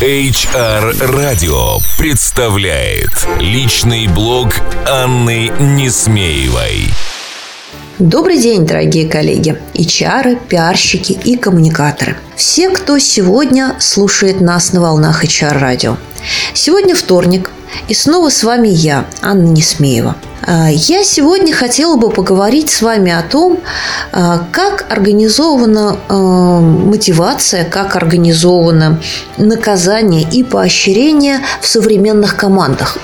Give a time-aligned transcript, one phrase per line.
[0.00, 4.54] HR Radio представляет личный блог
[4.88, 6.86] Анны Несмеевой.
[7.98, 12.16] Добрый день, дорогие коллеги, HR, пиарщики и коммуникаторы.
[12.36, 15.96] Все, кто сегодня слушает нас на волнах HR радио.
[16.54, 17.50] Сегодня вторник,
[17.88, 20.14] и снова с вами я, Анна Несмеева.
[20.50, 23.60] А, я сегодня хотела бы поговорить с вами о том,
[24.12, 26.14] а, как организована а,
[26.60, 28.98] мотивация, как организовано
[29.36, 32.96] наказание и поощрение в современных командах.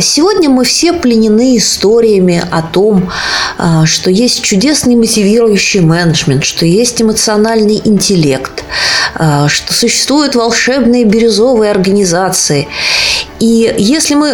[0.00, 3.10] Сегодня мы все пленены историями о том,
[3.84, 8.62] что есть чудесный мотивирующий менеджмент, что есть эмоциональный интеллект,
[9.14, 12.68] что существуют волшебные бирюзовые организации.
[13.38, 14.30] И если мы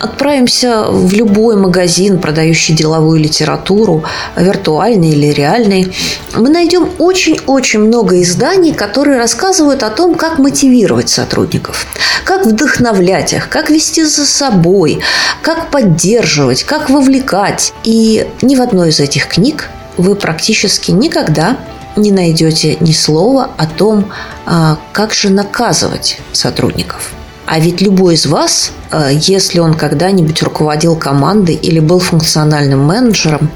[0.00, 4.04] отправимся в любой магазин, продающий деловую литературу,
[4.36, 5.92] виртуальный или реальный,
[6.36, 11.86] мы найдем очень-очень много изданий, которые рассказывают о том, как мотивировать сотрудников,
[12.24, 15.00] как вдохновлять их, как вести за собой,
[15.42, 17.72] как поддерживать, как вовлекать.
[17.82, 21.56] И ни в одной из этих книг вы практически никогда
[21.96, 24.12] не найдете ни слова о том,
[24.46, 27.12] а, как же наказывать сотрудников.
[27.46, 33.50] А ведь любой из вас, э, если он когда-нибудь руководил командой или был функциональным менеджером,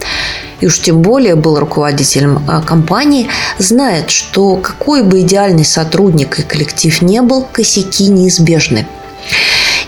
[0.61, 3.29] и уж тем более был руководителем э, компании,
[3.59, 8.87] знает, что какой бы идеальный сотрудник и коллектив не был, косяки неизбежны.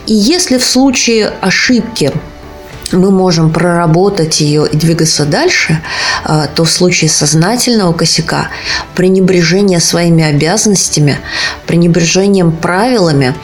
[0.07, 2.11] И если в случае ошибки
[2.93, 5.83] мы можем проработать ее и двигаться дальше,
[6.25, 8.49] э, то в случае сознательного косяка,
[8.95, 11.19] пренебрежения своими обязанностями,
[11.67, 13.35] пренебрежением правилами,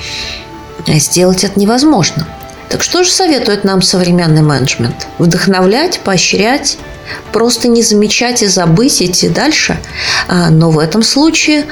[0.86, 2.26] сделать это невозможно.
[2.68, 5.06] Так что же советует нам современный менеджмент?
[5.18, 6.78] Вдохновлять, поощрять,
[7.32, 9.78] просто не замечать и забыть, идти дальше.
[10.28, 11.66] А, но в этом случае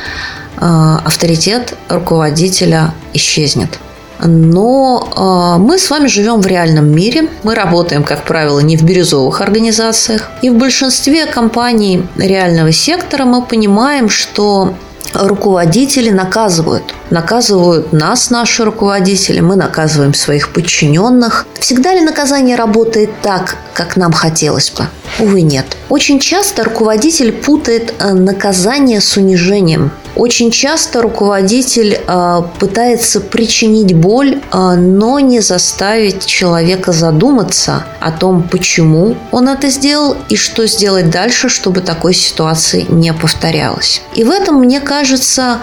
[0.56, 3.78] а, авторитет руководителя исчезнет.
[4.20, 7.28] Но мы с вами живем в реальном мире.
[7.42, 10.30] Мы работаем, как правило, не в бирюзовых организациях.
[10.40, 14.72] И в большинстве компаний реального сектора мы понимаем, что
[15.12, 16.94] руководители наказывают.
[17.10, 21.46] Наказывают нас, наши руководители, мы наказываем своих подчиненных.
[21.58, 24.86] Всегда ли наказание работает так, как нам хотелось бы?
[25.18, 25.76] Увы, нет.
[25.88, 29.92] Очень часто руководитель путает э, наказание с унижением.
[30.16, 38.44] Очень часто руководитель э, пытается причинить боль, э, но не заставить человека задуматься о том,
[38.44, 44.02] почему он это сделал и что сделать дальше, чтобы такой ситуации не повторялось.
[44.14, 45.58] И в этом, мне кажется,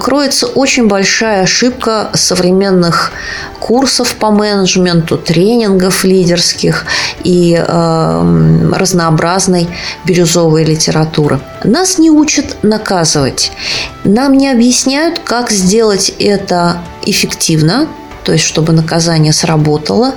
[0.00, 3.12] кроется очень большая ошибка современных
[3.58, 6.86] курсов по менеджменту, тренингов лидерских
[7.24, 9.68] и разнообразной
[10.04, 11.40] бирюзовой литературы.
[11.64, 13.50] Нас не учат наказывать.
[14.04, 17.88] Нам не объясняют, как сделать это эффективно,
[18.24, 20.14] то есть чтобы наказание сработало,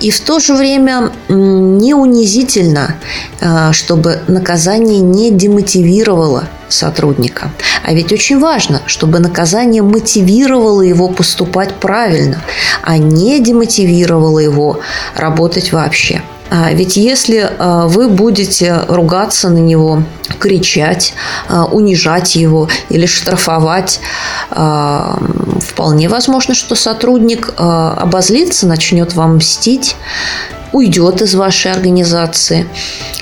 [0.00, 2.96] и в то же время не унизительно,
[3.40, 7.50] а, чтобы наказание не демотивировало сотрудника.
[7.84, 12.42] А ведь очень важно, чтобы наказание мотивировало его поступать правильно,
[12.82, 14.80] а не демотивировало его
[15.16, 16.22] работать вообще.
[16.50, 20.02] А ведь если а, вы будете ругаться на него,
[20.38, 21.14] кричать,
[21.48, 24.00] а, унижать его или штрафовать,
[24.50, 29.96] вполне возможно, что сотрудник обозлится, начнет вам мстить,
[30.72, 32.68] уйдет из вашей организации.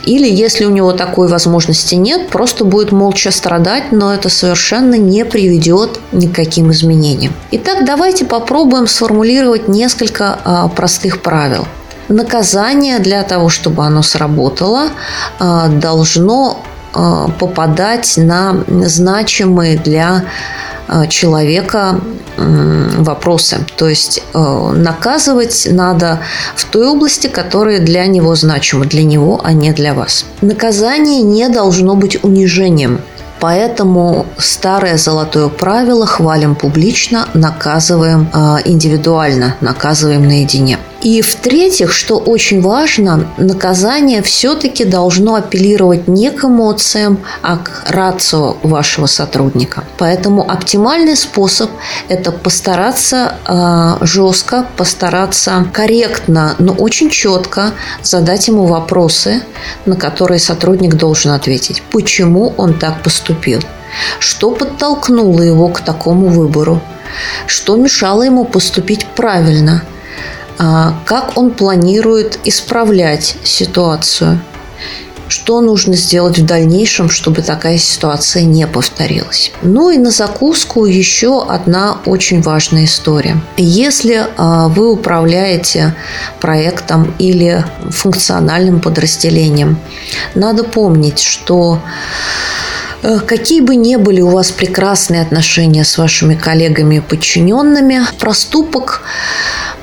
[0.05, 5.25] Или, если у него такой возможности нет, просто будет молча страдать, но это совершенно не
[5.25, 7.35] приведет ни к каким изменениям.
[7.51, 11.67] Итак, давайте попробуем сформулировать несколько простых правил–
[12.09, 14.89] наказание для того, чтобы оно сработало,
[15.39, 16.59] а, должно
[16.93, 20.25] а, попадать на значимые для
[20.87, 22.01] а, человека
[22.99, 23.59] вопросы.
[23.77, 26.21] То есть наказывать надо
[26.55, 30.25] в той области, которая для него значима, для него, а не для вас.
[30.41, 33.01] Наказание не должно быть унижением.
[33.41, 38.31] Поэтому старое золотое правило хвалим публично, наказываем
[38.65, 40.79] индивидуально, наказываем наедине.
[41.03, 48.57] И в-третьих, что очень важно, наказание все-таки должно апеллировать не к эмоциям, а к рацио
[48.65, 49.85] вашего сотрудника.
[49.97, 51.71] Поэтому оптимальный способ–
[52.09, 57.71] это постараться э, жестко, постараться корректно, но очень четко
[58.03, 59.43] задать ему вопросы,
[59.87, 61.81] на которые сотрудник должен ответить.
[61.93, 63.61] Почему он так поступил?
[64.19, 66.81] Что подтолкнуло его к такому выбору?
[67.47, 69.98] Что мешало ему поступить правильно– а,
[70.59, 74.41] как он планирует исправлять ситуацию.
[75.29, 79.53] что нужно сделать в дальнейшем, чтобы такая ситуация не повторилась.
[79.63, 83.41] Ну и на закуску еще одна очень важная история.
[83.57, 85.95] Если а, вы управляете
[86.41, 89.79] проектом или функциональным подразделением,
[90.35, 91.81] надо помнить, что
[93.03, 99.03] э, Какие бы ни были у вас прекрасные отношения с вашими коллегами и подчиненными, проступок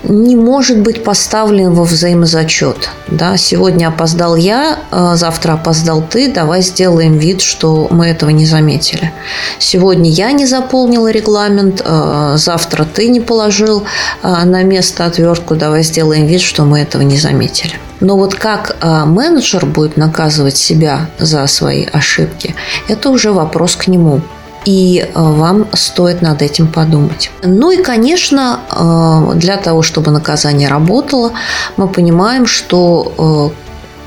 [0.08, 2.90] не может быть поставлен во взаимозачет.
[3.08, 8.46] Да, сегодня опоздал я, а завтра опоздал ты, давай сделаем вид, что мы этого не
[8.46, 9.12] заметили.
[9.60, 13.84] Сегодня я не заполнила регламент, а завтра ты не положил
[14.22, 17.74] а, на место отвертку, давай сделаем вид, что мы этого не заметили.
[18.00, 22.54] Но вот как менеджер будет наказывать себя за свои ошибки,
[22.88, 24.22] это уже вопрос к нему
[24.66, 27.32] и э, вам стоит над этим подумать.
[27.44, 31.32] Ну и, конечно, э, для того, чтобы наказание работало,
[31.78, 33.54] мы понимаем, что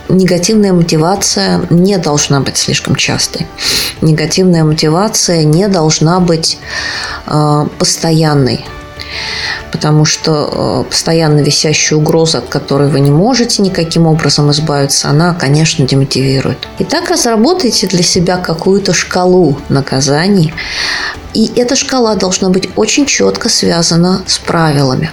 [0.08, 3.46] э, негативная мотивация не должна быть слишком частой.
[4.00, 6.58] Негативная мотивация не должна быть
[7.78, 8.64] постоянной
[9.72, 15.34] потому что э, постоянно висящая угроза, от которой вы не можете никаким образом избавиться, она,
[15.34, 16.58] конечно, демотивирует.
[16.78, 20.52] Итак, разработайте для себя какую-то шкалу наказаний,
[21.34, 25.10] и эта шкала должна быть очень четко связана с правилами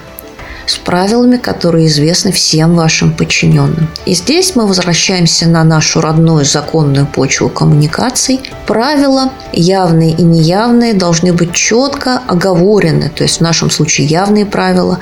[0.65, 3.88] с правилами, которые известны всем вашим подчиненным.
[4.06, 8.41] И здесь мы возвращаемся на нашу родную законную почву коммуникаций.
[8.67, 13.12] Правила, явные и неявные, должны быть четко оговорены.
[13.15, 15.00] То есть в нашем случае явные правила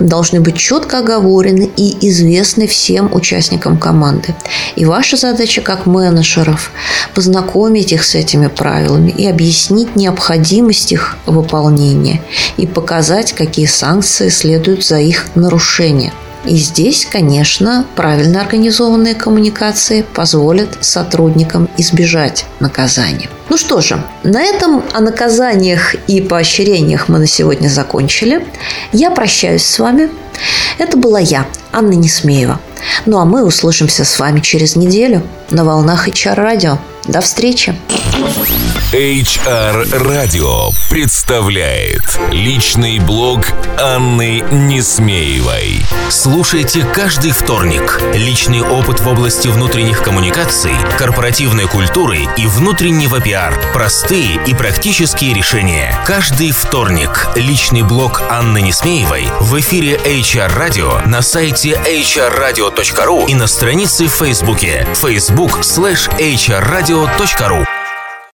[0.00, 4.34] должны быть четко оговорены и известны всем участникам команды.
[4.76, 6.70] И ваша задача как менеджеров
[7.14, 12.20] познакомить их с этими правилами и объяснить необходимость их выполнения
[12.56, 16.12] и показать, какие санкции следуют за их нарушение.
[16.44, 23.30] И здесь, конечно, правильно организованные коммуникации позволят сотрудникам избежать наказания.
[23.48, 28.46] Ну что же, на этом о наказаниях и поощрениях мы на сегодня закончили.
[28.92, 30.10] Я прощаюсь с вами.
[30.78, 32.60] Это была я, Анна Несмеева.
[33.06, 36.78] Ну а мы услышимся с вами через неделю на волнах HR радио.
[37.06, 37.74] До встречи!
[38.94, 43.40] HR Radio представляет личный блог
[43.76, 45.80] Анны Несмеевой.
[46.10, 48.00] Слушайте каждый вторник.
[48.14, 53.60] Личный опыт в области внутренних коммуникаций, корпоративной культуры и внутреннего пиар.
[53.72, 55.92] Простые и практические решения.
[56.06, 57.28] Каждый вторник.
[57.34, 64.10] Личный блог Анны Несмеевой в эфире HR Radio на сайте hrradio.ru и на странице в
[64.10, 67.73] Фейсбуке facebook slash hrradio.ru